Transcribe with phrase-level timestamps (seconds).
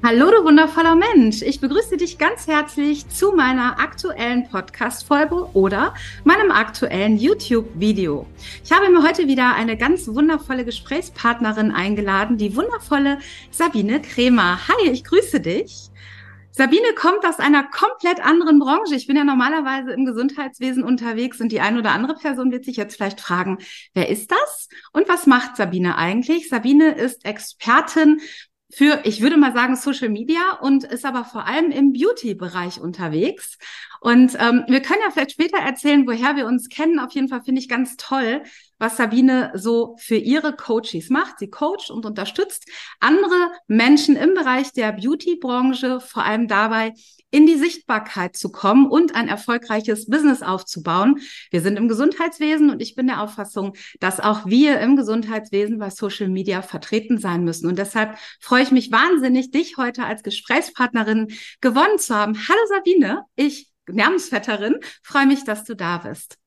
[0.00, 1.42] Hallo, du wundervoller Mensch.
[1.42, 8.24] Ich begrüße dich ganz herzlich zu meiner aktuellen Podcast-Folge oder meinem aktuellen YouTube-Video.
[8.62, 13.18] Ich habe mir heute wieder eine ganz wundervolle Gesprächspartnerin eingeladen, die wundervolle
[13.50, 14.60] Sabine Kremer.
[14.68, 15.90] Hi, ich grüße dich.
[16.58, 18.96] Sabine kommt aus einer komplett anderen Branche.
[18.96, 22.76] Ich bin ja normalerweise im Gesundheitswesen unterwegs und die eine oder andere Person wird sich
[22.76, 23.58] jetzt vielleicht fragen,
[23.94, 26.48] wer ist das und was macht Sabine eigentlich?
[26.48, 28.20] Sabine ist Expertin
[28.70, 33.58] für, ich würde mal sagen, Social Media und ist aber vor allem im Beauty-Bereich unterwegs.
[34.00, 36.98] Und ähm, wir können ja vielleicht später erzählen, woher wir uns kennen.
[36.98, 38.42] Auf jeden Fall finde ich ganz toll,
[38.78, 41.38] was Sabine so für ihre Coaches macht.
[41.38, 42.66] Sie coacht und unterstützt
[43.00, 46.94] andere Menschen im Bereich der Beauty-Branche, vor allem dabei,
[47.30, 51.20] in die Sichtbarkeit zu kommen und ein erfolgreiches Business aufzubauen.
[51.50, 55.90] Wir sind im Gesundheitswesen und ich bin der Auffassung, dass auch wir im Gesundheitswesen bei
[55.90, 57.68] Social Media vertreten sein müssen.
[57.68, 61.28] Und deshalb freue ich mich wahnsinnig, dich heute als Gesprächspartnerin
[61.60, 62.34] gewonnen zu haben.
[62.48, 66.38] Hallo Sabine, ich Namensvetterin, freue mich, dass du da bist.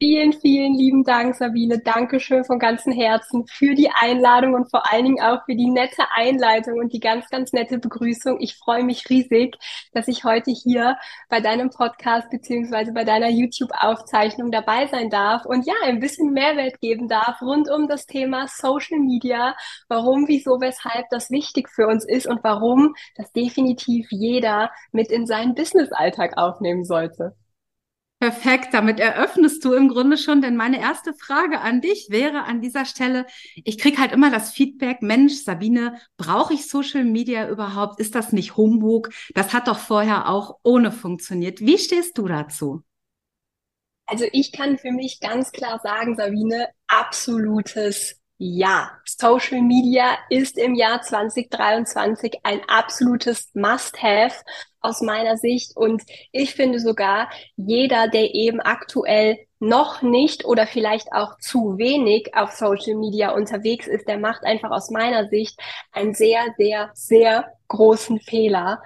[0.00, 1.78] Vielen, vielen lieben Dank, Sabine.
[1.78, 6.02] Dankeschön von ganzem Herzen für die Einladung und vor allen Dingen auch für die nette
[6.14, 8.38] Einleitung und die ganz, ganz nette Begrüßung.
[8.40, 9.56] Ich freue mich riesig,
[9.92, 10.98] dass ich heute hier
[11.30, 16.80] bei deinem Podcast beziehungsweise bei deiner YouTube-Aufzeichnung dabei sein darf und ja, ein bisschen Mehrwert
[16.80, 19.56] geben darf rund um das Thema Social Media,
[19.88, 25.26] warum, wieso, weshalb das wichtig für uns ist und warum das definitiv jeder mit in
[25.26, 27.34] seinen Business-Alltag aufnehmen sollte.
[28.24, 32.62] Perfekt, damit eröffnest du im Grunde schon, denn meine erste Frage an dich wäre an
[32.62, 38.00] dieser Stelle, ich krieg halt immer das Feedback, Mensch, Sabine, brauche ich Social Media überhaupt?
[38.00, 39.10] Ist das nicht Humbug?
[39.34, 41.60] Das hat doch vorher auch ohne funktioniert.
[41.60, 42.82] Wie stehst du dazu?
[44.06, 50.74] Also ich kann für mich ganz klar sagen, Sabine, absolutes ja, Social Media ist im
[50.74, 54.34] Jahr 2023 ein absolutes Must-Have
[54.80, 55.76] aus meiner Sicht.
[55.76, 56.02] Und
[56.32, 62.52] ich finde sogar, jeder, der eben aktuell noch nicht oder vielleicht auch zu wenig auf
[62.52, 65.58] Social Media unterwegs ist, der macht einfach aus meiner Sicht
[65.92, 68.82] einen sehr, sehr, sehr großen Fehler.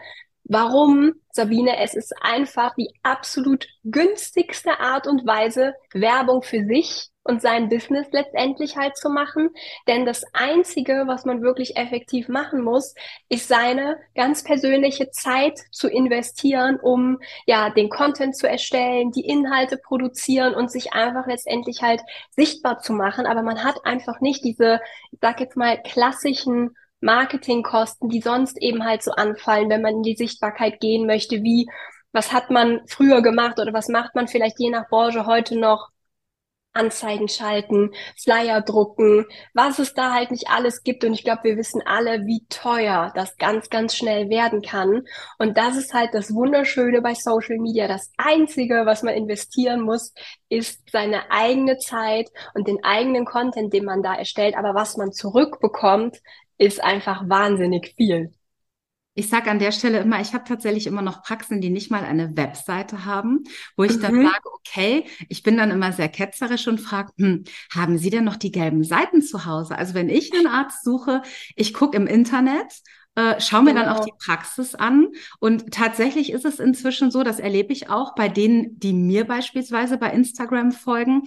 [0.51, 1.77] Warum, Sabine?
[1.79, 8.07] Es ist einfach die absolut günstigste Art und Weise, Werbung für sich und sein Business
[8.13, 9.51] letztendlich halt zu machen.
[9.87, 12.95] Denn das Einzige, was man wirklich effektiv machen muss,
[13.29, 19.77] ist seine ganz persönliche Zeit zu investieren, um ja den Content zu erstellen, die Inhalte
[19.77, 22.01] produzieren und sich einfach letztendlich halt
[22.31, 23.27] sichtbar zu machen.
[23.27, 24.81] Aber man hat einfach nicht diese,
[25.13, 30.03] ich sag jetzt mal, klassischen Marketingkosten, die sonst eben halt so anfallen, wenn man in
[30.03, 31.69] die Sichtbarkeit gehen möchte, wie
[32.13, 35.91] was hat man früher gemacht oder was macht man vielleicht je nach Branche heute noch
[36.79, 41.05] Anzeigen schalten, Flyer drucken, was es da halt nicht alles gibt.
[41.05, 45.03] Und ich glaube, wir wissen alle, wie teuer das ganz, ganz schnell werden kann.
[45.39, 47.89] Und das ist halt das Wunderschöne bei Social Media.
[47.89, 50.15] Das Einzige, was man investieren muss,
[50.49, 54.57] ist seine eigene Zeit und den eigenen Content, den man da erstellt.
[54.57, 56.19] Aber was man zurückbekommt,
[56.59, 58.33] ist einfach wahnsinnig viel.
[59.15, 62.05] Ich sage an der Stelle immer, ich habe tatsächlich immer noch Praxen, die nicht mal
[62.05, 63.43] eine Webseite haben,
[63.77, 64.03] wo ich mhm.
[64.03, 67.43] dann sage, okay, ich bin dann immer sehr ketzerisch und frage, hm,
[67.75, 69.77] haben Sie denn noch die gelben Seiten zu Hause?
[69.77, 71.23] Also wenn ich einen Arzt suche,
[71.57, 72.81] ich gucke im Internet
[73.19, 73.85] äh, schau mir genau.
[73.85, 74.15] dann auch genau.
[74.17, 75.09] die Praxis an.
[75.41, 79.99] Und tatsächlich ist es inzwischen so, das erlebe ich auch bei denen, die mir beispielsweise
[79.99, 81.23] bei Instagram folgen.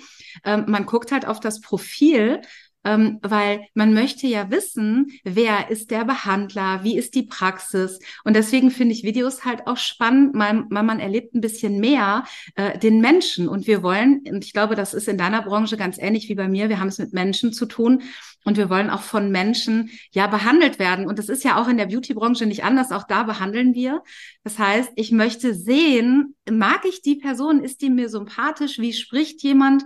[0.46, 2.40] Ähm, man guckt halt auf das Profil
[2.84, 8.00] ähm, weil man möchte ja wissen, wer ist der Behandler, wie ist die Praxis.
[8.24, 12.24] Und deswegen finde ich Videos halt auch spannend, weil, weil man erlebt ein bisschen mehr
[12.56, 13.48] äh, den Menschen.
[13.48, 16.48] Und wir wollen, und ich glaube, das ist in deiner Branche ganz ähnlich wie bei
[16.48, 18.04] mir, wir haben es mit Menschen zu tun.
[18.44, 21.06] Und wir wollen auch von Menschen ja behandelt werden.
[21.06, 22.92] Und das ist ja auch in der Beauty-Branche nicht anders.
[22.92, 24.01] Auch da behandeln wir.
[24.44, 27.63] Das heißt, ich möchte sehen, mag ich die Person?
[27.63, 28.80] Ist die mir sympathisch?
[28.80, 29.83] Wie spricht jemand?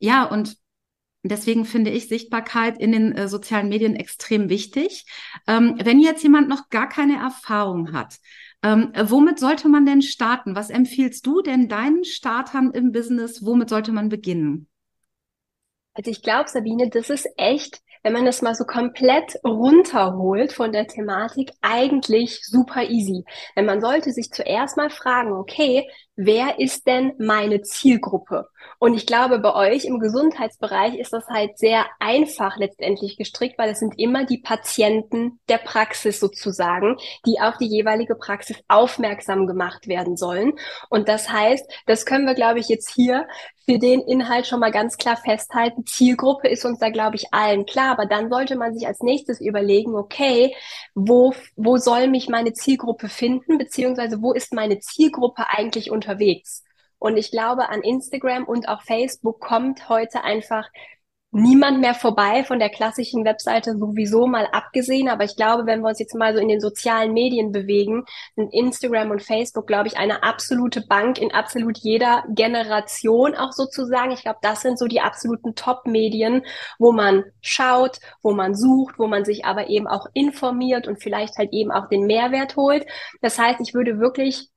[0.00, 0.56] Ja, und
[1.26, 5.06] Deswegen finde ich Sichtbarkeit in den äh, sozialen Medien extrem wichtig.
[5.46, 8.18] Ähm, wenn jetzt jemand noch gar keine Erfahrung hat,
[8.62, 10.54] ähm, womit sollte man denn starten?
[10.54, 13.44] Was empfiehlst du denn deinen Startern im Business?
[13.44, 14.68] Womit sollte man beginnen?
[15.94, 20.72] Also ich glaube, Sabine, das ist echt wenn man das mal so komplett runterholt von
[20.72, 23.24] der Thematik, eigentlich super easy.
[23.56, 28.48] Denn man sollte sich zuerst mal fragen, okay, wer ist denn meine Zielgruppe?
[28.78, 33.70] Und ich glaube, bei euch im Gesundheitsbereich ist das halt sehr einfach letztendlich gestrickt, weil
[33.70, 36.96] es sind immer die Patienten der Praxis sozusagen,
[37.26, 40.52] die auf die jeweilige Praxis aufmerksam gemacht werden sollen.
[40.88, 43.26] Und das heißt, das können wir, glaube ich, jetzt hier
[43.64, 45.86] für den Inhalt schon mal ganz klar festhalten.
[45.86, 47.92] Zielgruppe ist uns da, glaube ich, allen klar.
[47.92, 50.54] Aber dann sollte man sich als nächstes überlegen, okay,
[50.94, 53.58] wo, wo soll mich meine Zielgruppe finden?
[53.58, 56.62] Beziehungsweise wo ist meine Zielgruppe eigentlich unterwegs?
[56.98, 60.68] Und ich glaube, an Instagram und auch Facebook kommt heute einfach
[61.34, 65.08] niemand mehr vorbei von der klassischen Webseite sowieso mal abgesehen.
[65.08, 68.04] Aber ich glaube, wenn wir uns jetzt mal so in den sozialen Medien bewegen,
[68.36, 74.12] sind Instagram und Facebook, glaube ich, eine absolute Bank in absolut jeder Generation auch sozusagen.
[74.12, 76.42] Ich glaube, das sind so die absoluten Top-Medien,
[76.78, 81.36] wo man schaut, wo man sucht, wo man sich aber eben auch informiert und vielleicht
[81.36, 82.86] halt eben auch den Mehrwert holt.
[83.22, 84.50] Das heißt, ich würde wirklich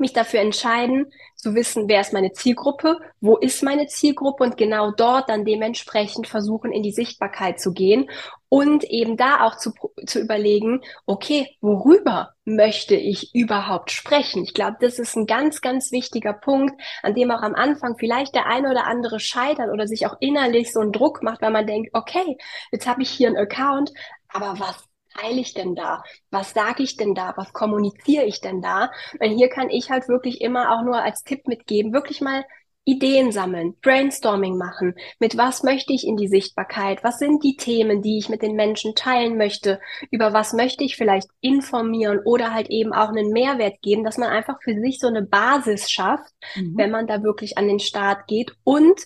[0.00, 4.90] mich dafür entscheiden, zu wissen, wer ist meine Zielgruppe, wo ist meine Zielgruppe und genau
[4.90, 8.10] dort dann dementsprechend versuchen, in die Sichtbarkeit zu gehen
[8.48, 9.72] und eben da auch zu,
[10.06, 14.42] zu überlegen, okay, worüber möchte ich überhaupt sprechen?
[14.42, 18.34] Ich glaube, das ist ein ganz, ganz wichtiger Punkt, an dem auch am Anfang vielleicht
[18.34, 21.66] der eine oder andere scheitert oder sich auch innerlich so einen Druck macht, weil man
[21.66, 22.36] denkt, okay,
[22.72, 23.92] jetzt habe ich hier einen Account,
[24.28, 26.02] aber was teile ich denn da?
[26.30, 27.34] Was sage ich denn da?
[27.36, 28.90] Was kommuniziere ich denn da?
[29.18, 32.44] Und hier kann ich halt wirklich immer auch nur als Tipp mitgeben, wirklich mal
[32.84, 34.94] Ideen sammeln, Brainstorming machen.
[35.18, 37.04] Mit was möchte ich in die Sichtbarkeit?
[37.04, 39.80] Was sind die Themen, die ich mit den Menschen teilen möchte?
[40.10, 44.30] Über was möchte ich vielleicht informieren oder halt eben auch einen Mehrwert geben, dass man
[44.30, 46.76] einfach für sich so eine Basis schafft, mhm.
[46.76, 49.00] wenn man da wirklich an den Start geht und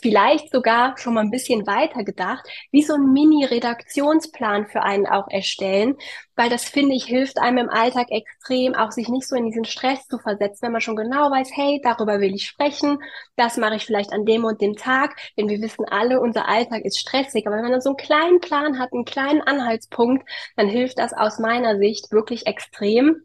[0.00, 5.28] vielleicht sogar schon mal ein bisschen weiter gedacht, wie so ein Mini-Redaktionsplan für einen auch
[5.28, 5.96] erstellen,
[6.36, 9.64] weil das finde ich hilft einem im Alltag extrem, auch sich nicht so in diesen
[9.64, 12.98] Stress zu versetzen, wenn man schon genau weiß, hey, darüber will ich sprechen,
[13.36, 16.84] das mache ich vielleicht an dem und dem Tag, denn wir wissen alle, unser Alltag
[16.84, 20.68] ist stressig, aber wenn man dann so einen kleinen Plan hat, einen kleinen Anhaltspunkt, dann
[20.68, 23.24] hilft das aus meiner Sicht wirklich extrem.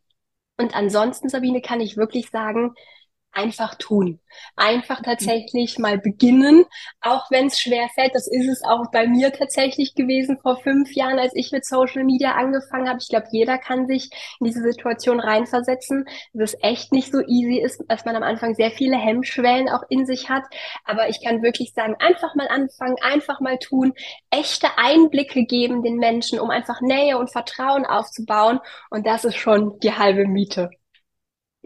[0.58, 2.74] Und ansonsten, Sabine, kann ich wirklich sagen,
[3.34, 4.20] einfach tun.
[4.56, 6.66] Einfach tatsächlich mal beginnen,
[7.02, 8.16] auch wenn es schwer fällt.
[8.16, 12.04] Das ist es auch bei mir tatsächlich gewesen vor fünf Jahren, als ich mit Social
[12.04, 13.00] Media angefangen habe.
[13.02, 14.10] Ich glaube, jeder kann sich
[14.40, 18.56] in diese Situation reinversetzen, dass es echt nicht so easy ist, dass man am Anfang
[18.56, 20.44] sehr viele Hemmschwellen auch in sich hat.
[20.86, 23.94] Aber ich kann wirklich sagen, einfach mal anfangen, einfach mal tun,
[24.30, 28.60] echte Einblicke geben den Menschen, um einfach Nähe und Vertrauen aufzubauen.
[28.90, 30.70] Und das ist schon die halbe Miete.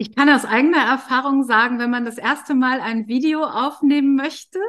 [0.00, 4.60] Ich kann aus eigener Erfahrung sagen, wenn man das erste Mal ein Video aufnehmen möchte,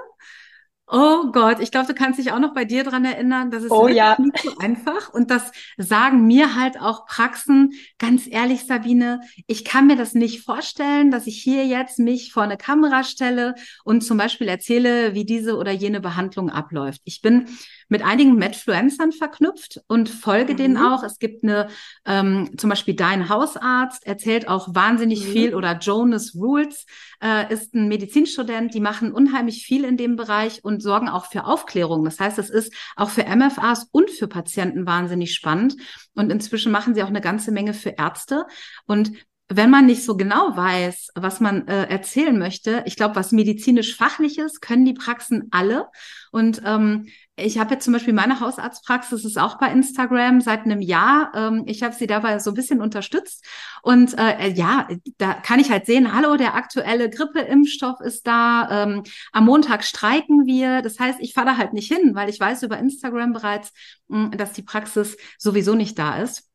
[0.91, 3.69] Oh Gott, ich glaube, du kannst dich auch noch bei dir dran erinnern, das ist
[3.69, 4.17] oh, ja.
[4.19, 5.13] nicht so einfach.
[5.13, 10.43] Und das sagen mir halt auch Praxen, ganz ehrlich, Sabine, ich kann mir das nicht
[10.43, 13.53] vorstellen, dass ich hier jetzt mich vor eine Kamera stelle
[13.83, 17.01] und zum Beispiel erzähle, wie diese oder jene Behandlung abläuft.
[17.03, 17.45] Ich bin
[17.89, 20.57] mit einigen Medfluencern verknüpft und folge mhm.
[20.57, 21.03] denen auch.
[21.03, 21.68] Es gibt eine,
[22.06, 25.31] ähm, zum Beispiel Dein Hausarzt erzählt auch wahnsinnig mhm.
[25.31, 26.86] viel oder Jonas Rules
[27.21, 31.45] äh, ist ein Medizinstudent, die machen unheimlich viel in dem Bereich und sorgen auch für
[31.45, 32.06] Aufklärung.
[32.06, 35.75] Das heißt, es ist auch für MFAs und für Patienten wahnsinnig spannend.
[36.13, 38.45] Und inzwischen machen sie auch eine ganze Menge für Ärzte.
[38.85, 39.11] Und
[39.51, 43.95] wenn man nicht so genau weiß, was man äh, erzählen möchte, ich glaube, was medizinisch
[43.95, 45.87] fachliches können die Praxen alle.
[46.31, 50.81] Und ähm, ich habe jetzt zum Beispiel meine Hausarztpraxis ist auch bei Instagram seit einem
[50.81, 51.31] Jahr.
[51.33, 53.44] Ähm, ich habe sie dabei so ein bisschen unterstützt.
[53.81, 54.87] Und äh, ja,
[55.18, 58.83] da kann ich halt sehen, hallo, der aktuelle Grippeimpfstoff ist da.
[58.83, 60.83] Ähm, am Montag streiken wir.
[60.83, 63.71] Das heißt, ich fahre da halt nicht hin, weil ich weiß über Instagram bereits,
[64.09, 66.48] mh, hm, dass die Praxis sowieso nicht da ist.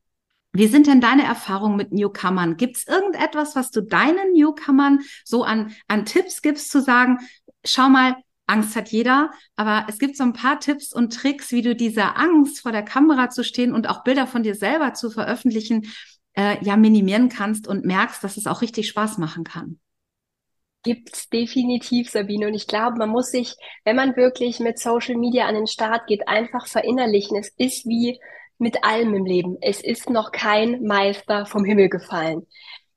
[0.54, 2.56] Wie sind denn deine Erfahrungen mit Newcomern?
[2.56, 7.18] Gibt es irgendetwas, was du deinen Newcomern so an, an Tipps gibst, zu sagen,
[7.64, 8.14] schau mal,
[8.46, 12.14] Angst hat jeder, aber es gibt so ein paar Tipps und Tricks, wie du diese
[12.16, 15.90] Angst vor der Kamera zu stehen und auch Bilder von dir selber zu veröffentlichen,
[16.34, 19.80] äh, ja minimieren kannst und merkst, dass es auch richtig Spaß machen kann.
[20.84, 22.46] Gibt's definitiv, Sabine.
[22.46, 26.06] Und ich glaube, man muss sich, wenn man wirklich mit Social Media an den Start
[26.06, 27.38] geht, einfach verinnerlichen.
[27.38, 28.20] Es ist wie
[28.58, 29.56] mit allem im Leben.
[29.60, 32.46] Es ist noch kein Meister vom Himmel gefallen.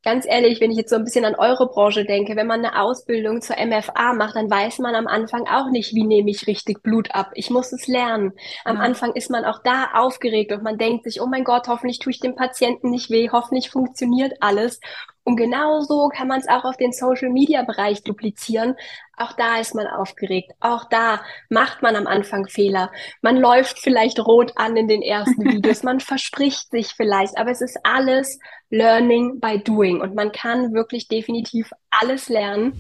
[0.04, 2.82] Ganz ehrlich, wenn ich jetzt so ein bisschen an eure Branche denke, wenn man eine
[2.82, 6.82] Ausbildung zur MFA macht, dann weiß man am Anfang auch nicht, wie nehme ich richtig
[6.82, 7.32] Blut ab.
[7.34, 8.32] Ich muss es lernen.
[8.64, 8.84] Am ja.
[8.84, 12.12] Anfang ist man auch da aufgeregt und man denkt sich, oh mein Gott, hoffentlich tue
[12.12, 14.80] ich dem Patienten nicht weh, hoffentlich funktioniert alles.
[15.28, 18.78] Und genauso kann man es auch auf den Social-Media-Bereich duplizieren.
[19.18, 20.54] Auch da ist man aufgeregt.
[20.62, 21.20] Auch da
[21.50, 22.94] macht man am Anfang Fehler.
[23.22, 25.84] Man läuft vielleicht rot an in den ersten Videos.
[25.84, 27.38] Man verspricht sich vielleicht.
[27.38, 30.00] Aber es ist alles Learning by Doing.
[30.00, 32.72] Und man kann wirklich definitiv alles lernen.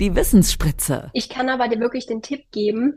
[0.00, 1.10] Die Wissensspritze.
[1.12, 2.96] Ich kann aber dir wirklich den Tipp geben,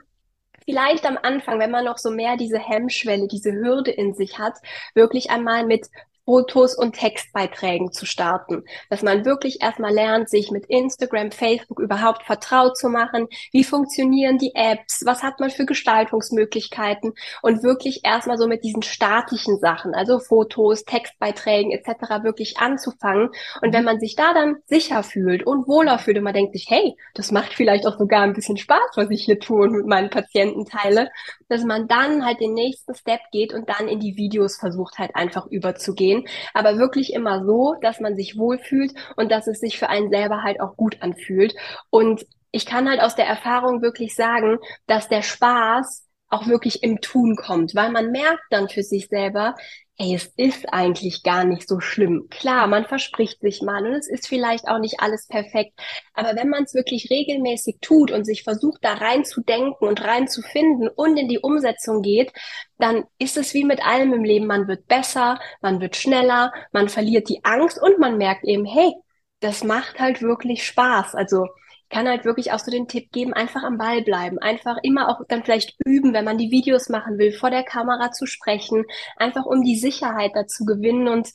[0.65, 4.55] vielleicht am Anfang, wenn man noch so mehr diese Hemmschwelle, diese Hürde in sich hat,
[4.95, 5.87] wirklich einmal mit
[6.27, 8.65] Fotos und Textbeiträgen zu starten.
[8.89, 13.27] Dass man wirklich erstmal lernt, sich mit Instagram, Facebook überhaupt vertraut zu machen.
[13.53, 15.03] Wie funktionieren die Apps?
[15.05, 17.13] Was hat man für Gestaltungsmöglichkeiten?
[17.41, 22.23] Und wirklich erstmal so mit diesen statischen Sachen, also Fotos, Textbeiträgen etc.
[22.23, 23.29] wirklich anzufangen.
[23.61, 26.65] Und wenn man sich da dann sicher fühlt und wohler fühlt und man denkt sich,
[26.67, 29.87] hey, das macht vielleicht auch sogar ein bisschen Spaß, was ich hier tue und mit
[29.87, 31.09] meinen Patienten teile,
[31.47, 35.15] dass man dann halt den nächsten Step geht und dann in die Videos versucht halt
[35.15, 39.77] einfach überzugehen gehen, aber wirklich immer so, dass man sich wohlfühlt und dass es sich
[39.77, 41.55] für einen selber halt auch gut anfühlt.
[41.89, 44.57] Und ich kann halt aus der Erfahrung wirklich sagen,
[44.87, 49.55] dass der Spaß auch wirklich im Tun kommt, weil man merkt dann für sich selber,
[49.99, 52.27] ey, es ist eigentlich gar nicht so schlimm.
[52.29, 55.73] Klar, man verspricht sich mal und es ist vielleicht auch nicht alles perfekt.
[56.13, 61.17] Aber wenn man es wirklich regelmäßig tut und sich versucht, da reinzudenken und reinzufinden und
[61.17, 62.31] in die Umsetzung geht,
[62.77, 64.45] dann ist es wie mit allem im Leben.
[64.45, 68.93] Man wird besser, man wird schneller, man verliert die Angst und man merkt eben, hey,
[69.39, 71.15] das macht halt wirklich Spaß.
[71.15, 71.47] Also
[71.89, 75.21] kann halt wirklich auch so den Tipp geben, einfach am Ball bleiben, einfach immer auch
[75.27, 79.45] dann vielleicht üben, wenn man die Videos machen will, vor der Kamera zu sprechen, einfach
[79.45, 81.29] um die Sicherheit dazu gewinnen und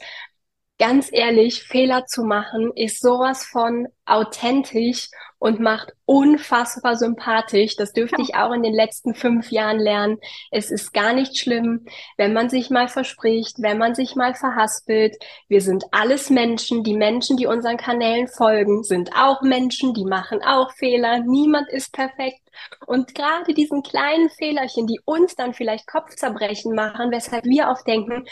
[0.82, 7.76] ganz ehrlich, Fehler zu machen ist sowas von authentisch und macht unfassbar sympathisch.
[7.76, 8.24] Das dürfte ja.
[8.24, 10.18] ich auch in den letzten fünf Jahren lernen.
[10.50, 11.86] Es ist gar nicht schlimm,
[12.16, 15.14] wenn man sich mal verspricht, wenn man sich mal verhaspelt.
[15.46, 16.82] Wir sind alles Menschen.
[16.82, 21.20] Die Menschen, die unseren Kanälen folgen, sind auch Menschen, die machen auch Fehler.
[21.20, 22.41] Niemand ist perfekt.
[22.87, 28.26] Und gerade diesen kleinen Fehlerchen, die uns dann vielleicht Kopfzerbrechen machen, weshalb wir oft denken,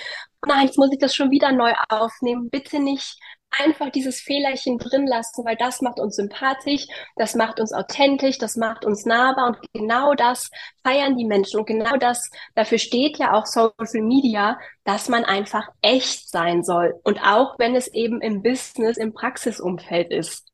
[0.46, 2.50] nein, jetzt muss ich das schon wieder neu aufnehmen.
[2.50, 3.18] Bitte nicht
[3.58, 6.86] einfach dieses Fehlerchen drin lassen, weil das macht uns sympathisch,
[7.16, 10.50] das macht uns authentisch, das macht uns nahbar und genau das
[10.84, 15.68] feiern die Menschen und genau das, dafür steht ja auch Social Media, dass man einfach
[15.82, 20.49] echt sein soll und auch wenn es eben im Business, im Praxisumfeld ist.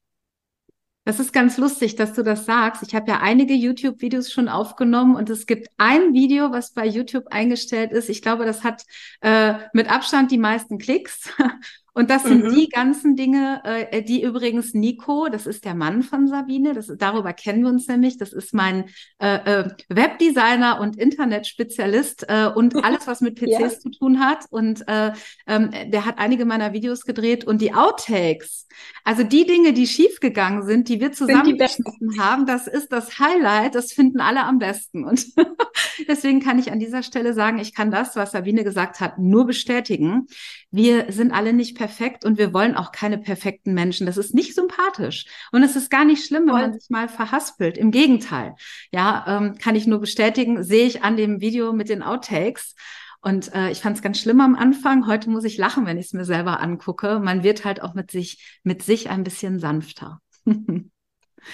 [1.07, 2.83] Das ist ganz lustig, dass du das sagst.
[2.83, 7.29] Ich habe ja einige YouTube-Videos schon aufgenommen und es gibt ein Video, was bei YouTube
[7.31, 8.09] eingestellt ist.
[8.09, 8.83] Ich glaube, das hat
[9.21, 11.33] äh, mit Abstand die meisten Klicks.
[11.97, 12.55] Und das sind mhm.
[12.55, 17.33] die ganzen Dinge, äh, die übrigens Nico, das ist der Mann von Sabine, das, darüber
[17.33, 23.07] kennen wir uns nämlich, das ist mein äh, äh, Webdesigner und Internetspezialist äh, und alles,
[23.07, 23.69] was mit PCs ja.
[23.71, 24.45] zu tun hat.
[24.51, 25.13] Und äh,
[25.47, 28.69] ähm, der hat einige meiner Videos gedreht und die Outtakes,
[29.05, 33.95] also die Dinge, die schiefgegangen sind, die wir zusammengeschnitten haben, das ist das Highlight, das
[33.95, 35.05] finden alle am besten.
[35.05, 35.29] Und
[36.09, 39.47] deswegen kann ich an dieser Stelle sagen, ich kann das, was Sabine gesagt hat, nur
[39.47, 40.27] bestätigen.
[40.71, 44.07] Wir sind alle nicht perfekt perfekt und wir wollen auch keine perfekten Menschen.
[44.07, 45.27] Das ist nicht sympathisch.
[45.53, 47.79] Und es ist gar nicht schlimm, wenn man sich mal verhaspelt.
[47.79, 48.57] Im Gegenteil.
[48.91, 52.75] Ja, ähm, kann ich nur bestätigen, sehe ich an dem Video mit den Outtakes.
[53.23, 55.07] Und äh, ich fand es ganz schlimm am Anfang.
[55.07, 57.21] Heute muss ich lachen, wenn ich es mir selber angucke.
[57.21, 60.21] Man wird halt auch mit sich, mit sich ein bisschen sanfter.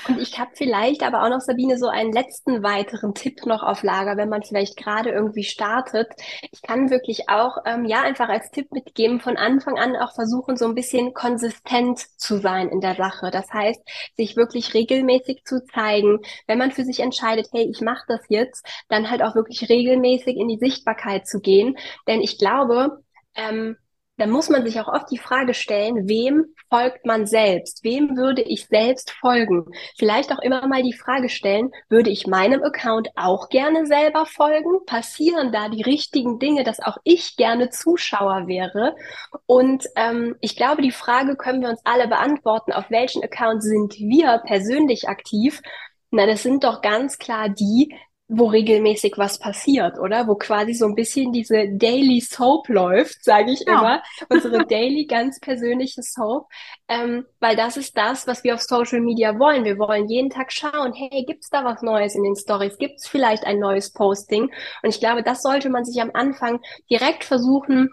[0.09, 3.83] Und ich habe vielleicht aber auch noch, Sabine, so einen letzten weiteren Tipp noch auf
[3.83, 6.09] Lager, wenn man vielleicht gerade irgendwie startet.
[6.51, 10.57] Ich kann wirklich auch, ähm, ja, einfach als Tipp mitgeben, von Anfang an auch versuchen,
[10.57, 13.31] so ein bisschen konsistent zu sein in der Sache.
[13.31, 13.81] Das heißt,
[14.17, 16.21] sich wirklich regelmäßig zu zeigen.
[16.47, 20.37] Wenn man für sich entscheidet, hey, ich mache das jetzt, dann halt auch wirklich regelmäßig
[20.37, 21.77] in die Sichtbarkeit zu gehen.
[22.09, 23.03] Denn ich glaube,
[23.35, 23.77] ähm,
[24.23, 27.83] dann muss man sich auch oft die Frage stellen, wem folgt man selbst?
[27.83, 29.65] Wem würde ich selbst folgen?
[29.99, 34.87] Vielleicht auch immer mal die Frage stellen, würde ich meinem Account auch gerne selber folgen?
[34.87, 38.95] Passieren da die richtigen Dinge, dass auch ich gerne Zuschauer wäre?
[39.47, 43.95] Und ähm, ich glaube, die Frage können wir uns alle beantworten, auf welchen Account sind
[43.99, 45.61] wir persönlich aktiv?
[46.13, 47.93] Na, das sind doch ganz klar die,
[48.35, 50.27] wo regelmäßig was passiert, oder?
[50.27, 53.79] Wo quasi so ein bisschen diese Daily Soap läuft, sage ich ja.
[53.79, 54.03] immer.
[54.31, 56.49] Unsere Daily ganz persönliche Soap.
[56.89, 59.65] Ähm, weil das ist das, was wir auf Social Media wollen.
[59.65, 62.79] Wir wollen jeden Tag schauen, hey, gibt's da was Neues in den Stories?
[62.79, 64.45] Gibt's vielleicht ein neues Posting?
[64.83, 66.61] Und ich glaube, das sollte man sich am Anfang
[66.91, 67.91] direkt versuchen,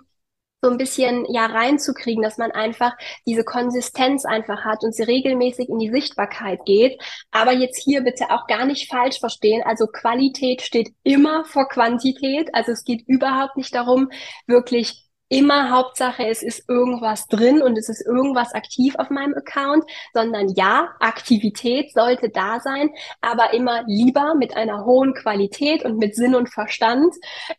[0.61, 2.93] so ein bisschen ja reinzukriegen, dass man einfach
[3.25, 7.01] diese Konsistenz einfach hat und sie regelmäßig in die Sichtbarkeit geht.
[7.31, 9.63] Aber jetzt hier bitte auch gar nicht falsch verstehen.
[9.65, 12.53] Also Qualität steht immer vor Quantität.
[12.53, 14.09] Also es geht überhaupt nicht darum,
[14.47, 19.85] wirklich immer Hauptsache, es ist irgendwas drin und es ist irgendwas aktiv auf meinem Account,
[20.13, 22.89] sondern ja, Aktivität sollte da sein,
[23.21, 27.13] aber immer lieber mit einer hohen Qualität und mit Sinn und Verstand,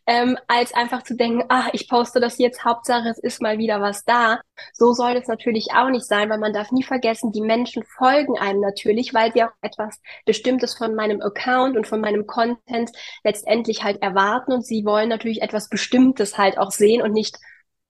[0.05, 3.81] ähm, als einfach zu denken, ach, ich poste das jetzt, Hauptsache, es ist mal wieder
[3.81, 4.41] was da.
[4.73, 8.37] So soll es natürlich auch nicht sein, weil man darf nie vergessen, die Menschen folgen
[8.37, 12.91] einem natürlich, weil sie auch etwas Bestimmtes von meinem Account und von meinem Content
[13.23, 17.37] letztendlich halt erwarten und sie wollen natürlich etwas Bestimmtes halt auch sehen und nicht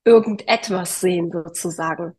[0.03, 2.15] irgendetwas sehen sozusagen.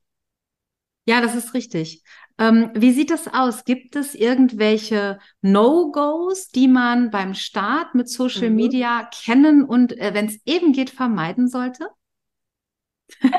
[1.05, 2.05] Ja, das ist richtig.
[2.39, 3.65] Ähm, wie sieht das aus?
[3.65, 8.57] Gibt es irgendwelche No-Gos, die man beim Start mit Social mhm.
[8.57, 11.89] Media kennen und, äh, wenn es eben geht, vermeiden sollte?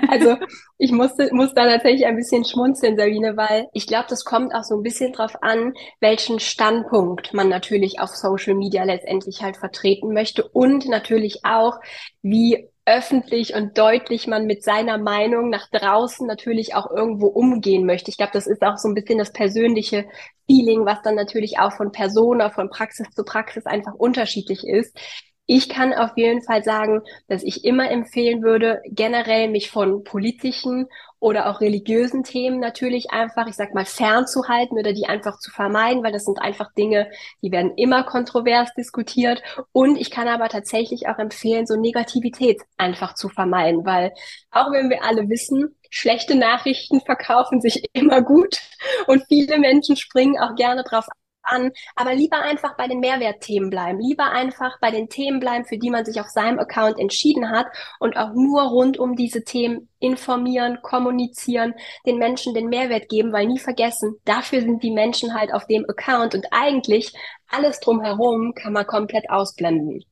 [0.10, 0.38] Also
[0.78, 4.64] ich musste, muss da tatsächlich ein bisschen schmunzeln, Sabine, weil ich glaube, das kommt auch
[4.64, 10.14] so ein bisschen drauf an, welchen Standpunkt man natürlich auf Social Media letztendlich halt vertreten
[10.14, 11.80] möchte und natürlich auch,
[12.22, 18.12] wie öffentlich und deutlich man mit seiner Meinung nach draußen natürlich auch irgendwo umgehen möchte.
[18.12, 20.06] Ich glaube, das ist auch so ein bisschen das persönliche
[20.48, 24.98] Feeling, was dann natürlich auch von Persona, von Praxis zu Praxis einfach unterschiedlich ist.
[25.46, 30.88] Ich kann auf jeden Fall sagen, dass ich immer empfehlen würde, generell mich von politischen
[31.20, 36.02] oder auch religiösen Themen natürlich einfach, ich sag mal, fernzuhalten oder die einfach zu vermeiden,
[36.04, 37.10] weil das sind einfach Dinge,
[37.42, 39.42] die werden immer kontrovers diskutiert.
[39.74, 44.14] Und ich kann aber tatsächlich auch empfehlen, so Negativität einfach zu vermeiden, weil
[44.52, 48.60] auch wenn wir alle wissen, schlechte Nachrichten verkaufen sich immer gut
[49.08, 51.06] und viele Menschen springen auch gerne drauf
[51.44, 55.78] an, aber lieber einfach bei den Mehrwertthemen bleiben, lieber einfach bei den Themen bleiben, für
[55.78, 57.68] die man sich auf seinem Account entschieden hat
[58.00, 61.74] und auch nur rund um diese Themen informieren, kommunizieren,
[62.06, 65.86] den Menschen den Mehrwert geben, weil nie vergessen, dafür sind die Menschen halt auf dem
[65.90, 67.14] Account und eigentlich
[67.50, 70.04] alles drumherum kann man komplett ausblenden.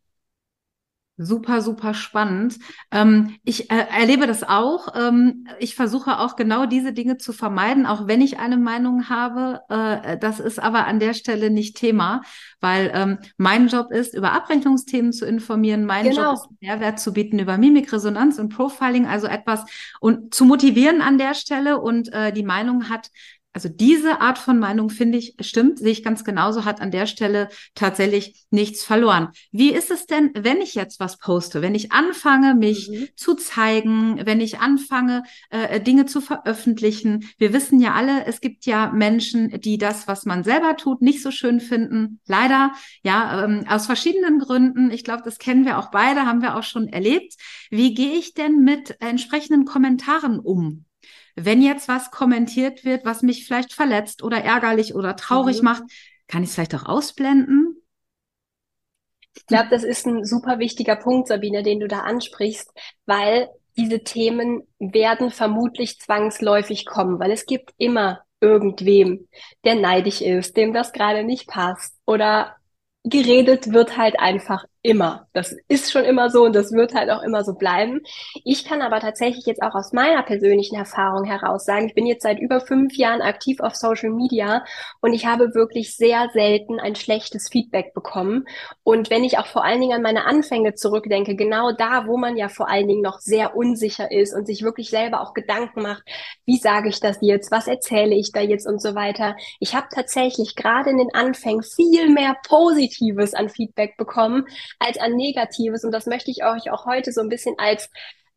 [1.24, 2.58] Super, super spannend.
[2.92, 4.96] Ähm, ich äh, erlebe das auch.
[4.96, 9.62] Ähm, ich versuche auch genau diese Dinge zu vermeiden, auch wenn ich eine Meinung habe.
[9.70, 12.22] Äh, das ist aber an der Stelle nicht Thema,
[12.60, 15.86] weil ähm, mein Job ist, über Abrechnungsthemen zu informieren.
[15.86, 16.32] Mein genau.
[16.32, 19.64] Job ist, Mehrwert zu bieten über Mimikresonanz und Profiling, also etwas
[20.00, 21.80] und zu motivieren an der Stelle.
[21.80, 23.12] Und äh, die Meinung hat
[23.54, 27.06] also diese Art von Meinung finde ich, stimmt, sehe ich ganz genauso, hat an der
[27.06, 29.30] Stelle tatsächlich nichts verloren.
[29.52, 33.10] Wie ist es denn, wenn ich jetzt was poste, wenn ich anfange, mich mhm.
[33.16, 37.28] zu zeigen, wenn ich anfange, äh, Dinge zu veröffentlichen?
[37.38, 41.22] Wir wissen ja alle, es gibt ja Menschen, die das, was man selber tut, nicht
[41.22, 42.22] so schön finden.
[42.28, 42.72] Leider,
[43.04, 44.92] ja, ähm, aus verschiedenen Gründen.
[44.92, 47.36] Ich glaube, das kennen wir auch beide, haben wir auch schon erlebt.
[47.70, 50.86] Wie gehe ich denn mit entsprechenden Kommentaren um?
[51.36, 55.66] Wenn jetzt was kommentiert wird, was mich vielleicht verletzt oder ärgerlich oder traurig mhm.
[55.66, 55.84] macht,
[56.28, 57.78] kann ich es vielleicht auch ausblenden?
[59.36, 62.70] Ich glaube, das ist ein super wichtiger Punkt, Sabine, den du da ansprichst,
[63.06, 69.28] weil diese Themen werden vermutlich zwangsläufig kommen, weil es gibt immer irgendwem,
[69.64, 72.56] der neidisch ist, dem das gerade nicht passt oder
[73.04, 75.28] geredet wird halt einfach immer.
[75.34, 78.02] Das ist schon immer so und das wird halt auch immer so bleiben.
[78.44, 82.24] Ich kann aber tatsächlich jetzt auch aus meiner persönlichen Erfahrung heraus sagen, ich bin jetzt
[82.24, 84.64] seit über fünf Jahren aktiv auf Social Media
[85.00, 88.46] und ich habe wirklich sehr selten ein schlechtes Feedback bekommen.
[88.84, 92.36] Und wenn ich auch vor allen Dingen an meine Anfänge zurückdenke, genau da, wo man
[92.36, 96.04] ja vor allen Dingen noch sehr unsicher ist und sich wirklich selber auch Gedanken macht,
[96.46, 99.36] wie sage ich das jetzt, was erzähle ich da jetzt und so weiter.
[99.60, 104.46] Ich habe tatsächlich gerade in den Anfängen viel mehr Positives an Feedback bekommen,
[104.80, 105.84] als an Negatives.
[105.84, 107.90] Und das möchte ich euch auch heute so ein bisschen als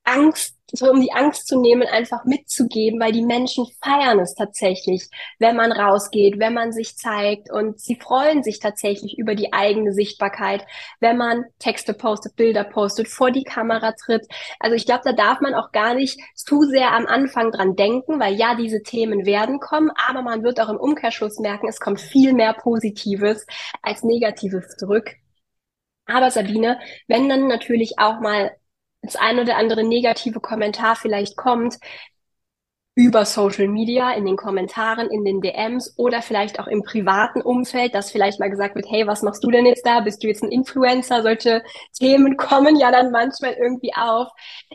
[0.05, 5.09] Angst, so um die Angst zu nehmen, einfach mitzugeben, weil die Menschen feiern es tatsächlich,
[5.39, 9.93] wenn man rausgeht, wenn man sich zeigt und sie freuen sich tatsächlich über die eigene
[9.93, 10.67] Sichtbarkeit,
[11.01, 14.27] wenn man Texte postet, Bilder postet, vor die Kamera tritt.
[14.59, 18.21] Also ich glaube, da darf man auch gar nicht zu sehr am Anfang dran denken,
[18.21, 22.01] weil ja, diese Themen werden kommen, aber man wird auch im Umkehrschluss merken, es kommt
[22.01, 23.47] viel mehr Positives
[23.83, 25.17] als Negatives zurück.
[26.07, 28.57] Aber Sabine, wenn dann natürlich auch mal
[29.03, 31.79] das ein oder andere negative Kommentar vielleicht kommt,
[32.97, 37.93] über Social Media, in den Kommentaren, in den DMs oder vielleicht auch im privaten Umfeld,
[37.93, 40.01] dass vielleicht mal gesagt wird, hey, was machst du denn jetzt da?
[40.01, 41.23] Bist du jetzt ein Influencer?
[41.23, 41.65] Solche
[41.99, 44.29] Themen kommen ja dann manchmal irgendwie auf.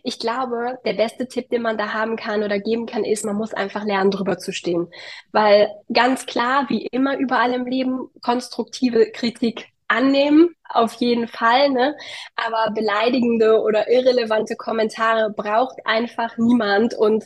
[0.03, 3.37] Ich glaube, der beste Tipp, den man da haben kann oder geben kann, ist, man
[3.37, 4.89] muss einfach lernen, drüber zu stehen.
[5.31, 11.95] Weil ganz klar, wie immer überall im Leben, konstruktive Kritik annehmen, auf jeden Fall, ne?
[12.35, 16.93] Aber beleidigende oder irrelevante Kommentare braucht einfach niemand.
[16.93, 17.25] Und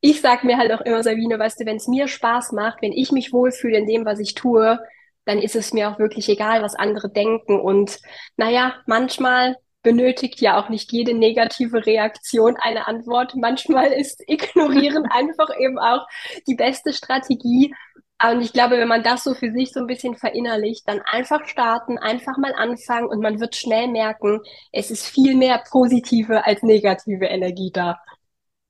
[0.00, 2.92] ich sag mir halt auch immer, Sabine, weißt du, wenn es mir Spaß macht, wenn
[2.92, 4.78] ich mich wohlfühle in dem, was ich tue,
[5.24, 7.60] dann ist es mir auch wirklich egal, was andere denken.
[7.60, 7.98] Und
[8.36, 13.34] naja, manchmal benötigt ja auch nicht jede negative Reaktion eine Antwort.
[13.36, 16.06] Manchmal ist Ignorieren einfach eben auch
[16.46, 17.74] die beste Strategie.
[18.20, 21.46] Und ich glaube, wenn man das so für sich so ein bisschen verinnerlicht, dann einfach
[21.46, 24.40] starten, einfach mal anfangen und man wird schnell merken,
[24.72, 27.98] es ist viel mehr positive als negative Energie da.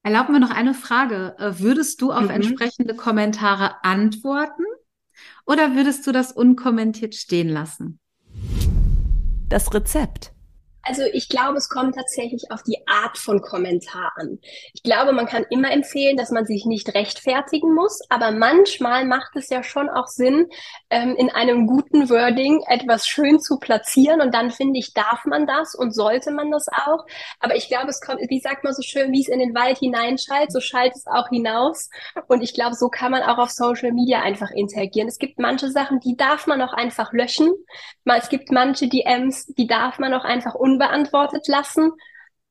[0.03, 1.35] Erlaub mir noch eine Frage.
[1.39, 2.31] Äh, würdest du auf mhm.
[2.31, 4.65] entsprechende Kommentare antworten
[5.47, 8.01] oder würdest du das unkommentiert stehen lassen?
[9.49, 10.33] Das Rezept.
[10.89, 14.39] Also ich glaube, es kommt tatsächlich auf die Art von Kommentar an.
[14.73, 19.37] Ich glaube, man kann immer empfehlen, dass man sich nicht rechtfertigen muss, aber manchmal macht
[19.37, 20.47] es ja schon auch Sinn,
[20.89, 25.47] ähm, in einem guten Wording etwas schön zu platzieren und dann finde ich, darf man
[25.47, 27.05] das und sollte man das auch.
[27.39, 29.77] Aber ich glaube, es kommt, wie sagt man so schön, wie es in den Wald
[29.77, 31.91] hineinschallt, so schallt es auch hinaus.
[32.29, 35.09] Und ich glaube, so kann man auch auf Social Media einfach interagieren.
[35.09, 37.53] Es gibt manche Sachen, die darf man auch einfach löschen.
[38.07, 41.93] Es gibt manche DMs, die darf man auch einfach un unbeantwortet lassen.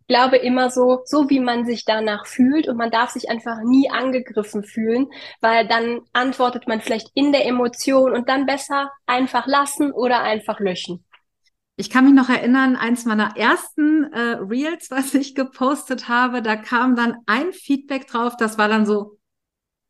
[0.02, 3.62] Ich glaube immer so, so wie man sich danach fühlt und man darf sich einfach
[3.64, 5.08] nie angegriffen fühlen,
[5.42, 10.60] weil dann antwortet man vielleicht in der Emotion und dann besser einfach lassen oder einfach
[10.60, 11.04] löschen.
[11.76, 16.56] Ich kann mich noch erinnern, eins meiner ersten äh, Reels, was ich gepostet habe, da
[16.56, 19.18] kam dann ein Feedback drauf, das war dann so,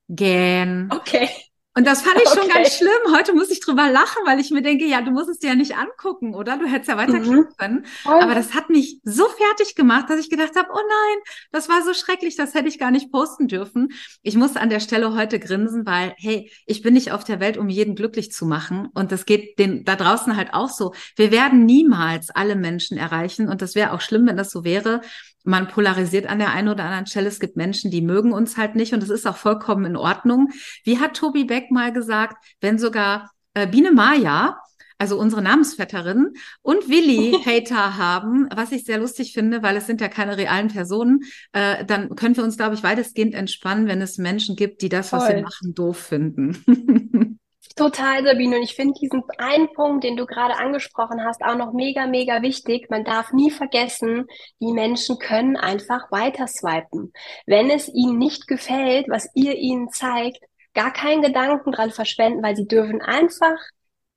[0.10, 0.90] gähn.
[0.92, 1.30] Okay.
[1.78, 2.54] Und das fand ich schon okay.
[2.56, 3.16] ganz schlimm.
[3.16, 5.56] Heute muss ich drüber lachen, weil ich mir denke, ja, du musst es dir ja
[5.56, 6.58] nicht angucken, oder?
[6.58, 7.56] Du hättest ja weiterklicken mhm.
[7.56, 7.86] können.
[8.04, 11.18] Aber das hat mich so fertig gemacht, dass ich gedacht habe, oh nein,
[11.52, 13.90] das war so schrecklich, das hätte ich gar nicht posten dürfen.
[14.24, 17.58] Ich muss an der Stelle heute grinsen, weil, hey, ich bin nicht auf der Welt,
[17.58, 18.88] um jeden glücklich zu machen.
[18.96, 20.96] Und das geht den da draußen halt auch so.
[21.16, 23.48] Wir werden niemals alle Menschen erreichen.
[23.48, 25.02] Und das wäre auch schlimm, wenn das so wäre
[25.48, 27.30] man polarisiert an der einen oder anderen Stelle.
[27.30, 30.50] Es gibt Menschen, die mögen uns halt nicht und das ist auch vollkommen in Ordnung.
[30.84, 34.58] Wie hat Tobi Beck mal gesagt, wenn sogar äh, Biene Maya
[34.98, 40.02] also unsere Namensvetterin und Willi Hater haben, was ich sehr lustig finde, weil es sind
[40.02, 41.22] ja keine realen Personen,
[41.54, 45.10] äh, dann können wir uns, glaube ich, weitestgehend entspannen, wenn es Menschen gibt, die das,
[45.10, 45.20] Voll.
[45.20, 47.38] was wir machen, doof finden.
[47.76, 48.56] Total, Sabine.
[48.56, 52.42] Und ich finde diesen einen Punkt, den du gerade angesprochen hast, auch noch mega, mega
[52.42, 52.90] wichtig.
[52.90, 54.26] Man darf nie vergessen,
[54.60, 57.14] die Menschen können einfach weiter swipen.
[57.46, 60.40] Wenn es ihnen nicht gefällt, was ihr ihnen zeigt,
[60.78, 63.58] gar keinen Gedanken dran verschwenden, weil sie dürfen einfach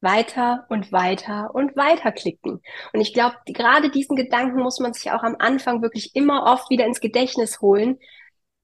[0.03, 2.61] weiter und weiter und weiter klicken.
[2.93, 6.69] Und ich glaube, gerade diesen Gedanken muss man sich auch am Anfang wirklich immer oft
[6.69, 7.99] wieder ins Gedächtnis holen,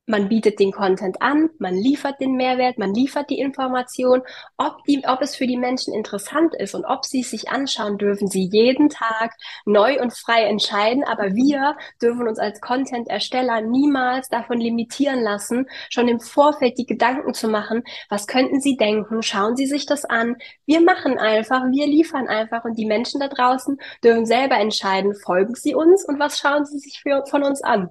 [0.07, 4.23] man bietet den Content an, man liefert den Mehrwert, man liefert die Information,
[4.57, 7.99] ob, die, ob es für die Menschen interessant ist und ob sie es sich anschauen,
[7.99, 11.03] dürfen sie jeden Tag neu und frei entscheiden.
[11.05, 17.35] Aber wir dürfen uns als Content-Ersteller niemals davon limitieren lassen, schon im Vorfeld die Gedanken
[17.35, 20.37] zu machen, was könnten sie denken, schauen sie sich das an.
[20.67, 25.55] Wir machen einfach, wir liefern einfach und die Menschen da draußen dürfen selber entscheiden, folgen
[25.55, 27.91] sie uns und was schauen sie sich für, von uns an.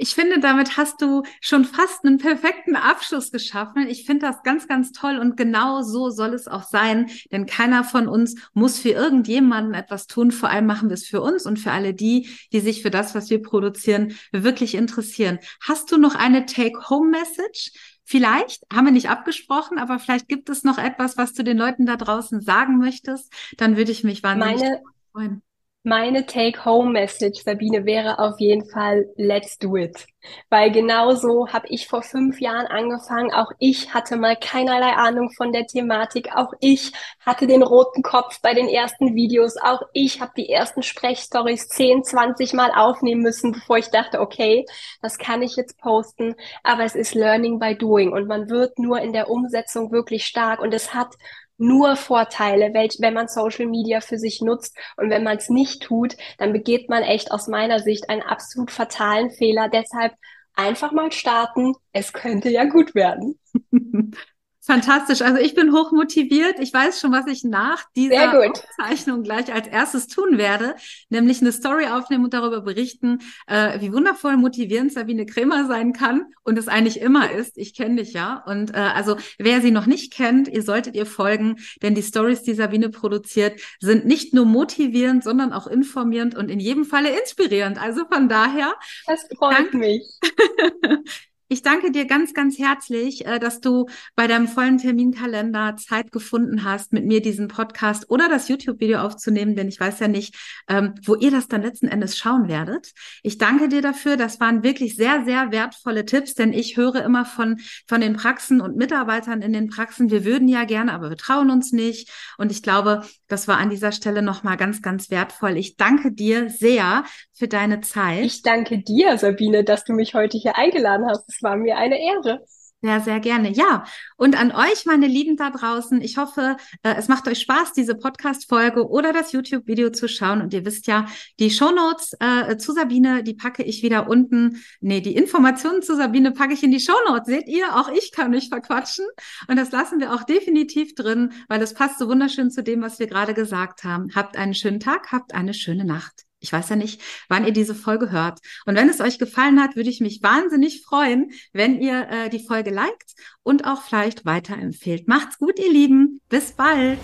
[0.00, 3.86] Ich finde, damit hast du schon fast einen perfekten Abschluss geschaffen.
[3.86, 7.84] Ich finde das ganz, ganz toll und genau so soll es auch sein, denn keiner
[7.84, 10.30] von uns muss für irgendjemanden etwas tun.
[10.32, 13.14] Vor allem machen wir es für uns und für alle die, die sich für das,
[13.14, 15.38] was wir produzieren, wirklich interessieren.
[15.60, 17.72] Hast du noch eine Take-Home-Message?
[18.02, 21.84] Vielleicht haben wir nicht abgesprochen, aber vielleicht gibt es noch etwas, was du den Leuten
[21.84, 23.30] da draußen sagen möchtest.
[23.58, 24.80] Dann würde ich mich wahnsinnig Meine
[25.12, 25.42] freuen.
[25.82, 30.06] Meine Take-Home-Message, Sabine, wäre auf jeden Fall Let's do it.
[30.50, 33.32] Weil genau so habe ich vor fünf Jahren angefangen.
[33.32, 36.36] Auch ich hatte mal keinerlei Ahnung von der Thematik.
[36.36, 39.56] Auch ich hatte den roten Kopf bei den ersten Videos.
[39.56, 44.66] Auch ich habe die ersten Sprechstories 10, 20 Mal aufnehmen müssen, bevor ich dachte, okay,
[45.00, 46.34] das kann ich jetzt posten.
[46.62, 50.60] Aber es ist Learning by Doing und man wird nur in der Umsetzung wirklich stark.
[50.60, 51.14] Und es hat
[51.60, 54.76] nur Vorteile, wenn man Social Media für sich nutzt.
[54.96, 58.70] Und wenn man es nicht tut, dann begeht man echt aus meiner Sicht einen absolut
[58.70, 59.68] fatalen Fehler.
[59.68, 60.14] Deshalb
[60.54, 61.74] einfach mal starten.
[61.92, 63.38] Es könnte ja gut werden.
[64.62, 65.22] Fantastisch.
[65.22, 66.58] Also ich bin hoch motiviert.
[66.60, 70.74] Ich weiß schon, was ich nach dieser Aufzeichnung gleich als erstes tun werde,
[71.08, 76.26] nämlich eine Story aufnehmen und darüber berichten, äh, wie wundervoll motivierend Sabine Kremer sein kann
[76.42, 77.56] und es eigentlich immer ist.
[77.56, 78.44] Ich kenne dich ja.
[78.46, 82.42] Und äh, also wer sie noch nicht kennt, ihr solltet ihr folgen, denn die Stories,
[82.42, 87.80] die Sabine produziert, sind nicht nur motivierend, sondern auch informierend und in jedem Falle inspirierend.
[87.80, 88.74] Also von daher.
[89.06, 90.02] Das freut mich.
[91.52, 96.62] Ich danke dir ganz, ganz herzlich, äh, dass du bei deinem vollen Terminkalender Zeit gefunden
[96.62, 100.36] hast, mit mir diesen Podcast oder das YouTube-Video aufzunehmen, denn ich weiß ja nicht,
[100.68, 102.92] ähm, wo ihr das dann letzten Endes schauen werdet.
[103.24, 104.16] Ich danke dir dafür.
[104.16, 107.58] Das waren wirklich sehr, sehr wertvolle Tipps, denn ich höre immer von,
[107.88, 111.50] von den Praxen und Mitarbeitern in den Praxen, wir würden ja gerne, aber wir trauen
[111.50, 112.12] uns nicht.
[112.38, 115.56] Und ich glaube, das war an dieser Stelle nochmal ganz, ganz wertvoll.
[115.56, 118.24] Ich danke dir sehr für deine Zeit.
[118.24, 121.39] Ich danke dir, Sabine, dass du mich heute hier eingeladen hast.
[121.40, 122.44] Es war mir eine Ehre.
[122.82, 123.50] Sehr, sehr gerne.
[123.50, 123.84] Ja,
[124.18, 127.94] und an euch, meine Lieben da draußen, ich hoffe, äh, es macht euch Spaß, diese
[127.94, 130.42] Podcast-Folge oder das YouTube-Video zu schauen.
[130.42, 131.06] Und ihr wisst ja,
[131.38, 134.62] die Shownotes äh, zu Sabine, die packe ich wieder unten.
[134.80, 137.26] Nee, die Informationen zu Sabine packe ich in die Shownotes.
[137.26, 139.06] Seht ihr, auch ich kann mich verquatschen.
[139.48, 142.98] Und das lassen wir auch definitiv drin, weil es passt so wunderschön zu dem, was
[142.98, 144.08] wir gerade gesagt haben.
[144.14, 146.26] Habt einen schönen Tag, habt eine schöne Nacht.
[146.40, 148.40] Ich weiß ja nicht, wann ihr diese Folge hört.
[148.66, 152.44] Und wenn es euch gefallen hat, würde ich mich wahnsinnig freuen, wenn ihr äh, die
[152.44, 155.06] Folge liked und auch vielleicht weiterempfehlt.
[155.06, 156.20] Macht's gut, ihr Lieben.
[156.28, 156.98] Bis bald.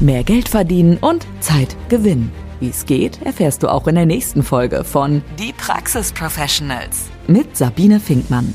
[0.00, 2.30] Mehr Geld verdienen und Zeit gewinnen.
[2.60, 7.56] Wie es geht, erfährst du auch in der nächsten Folge von Die Praxis Professionals mit
[7.56, 8.52] Sabine Finkmann.